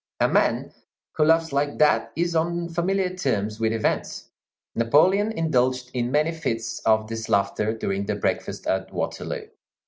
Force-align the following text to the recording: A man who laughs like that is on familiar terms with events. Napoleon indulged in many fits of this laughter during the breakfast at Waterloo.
A 0.19 0.27
man 0.27 0.73
who 1.11 1.25
laughs 1.25 1.53
like 1.53 1.77
that 1.77 2.11
is 2.15 2.35
on 2.35 2.69
familiar 2.69 3.13
terms 3.15 3.59
with 3.59 3.71
events. 3.71 4.31
Napoleon 4.73 5.31
indulged 5.31 5.91
in 5.93 6.09
many 6.09 6.31
fits 6.31 6.79
of 6.87 7.05
this 7.05 7.29
laughter 7.29 7.77
during 7.77 8.07
the 8.07 8.15
breakfast 8.15 8.65
at 8.65 8.91
Waterloo. 8.91 9.45